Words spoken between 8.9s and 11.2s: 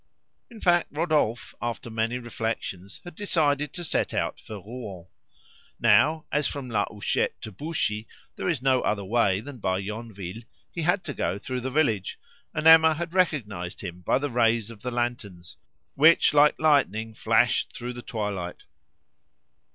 way than by Yonville, he had to